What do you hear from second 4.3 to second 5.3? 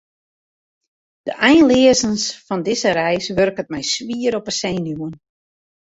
op 'e senuwen.